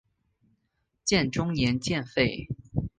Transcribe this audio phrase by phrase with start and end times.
[1.03, 2.47] 建中年间废。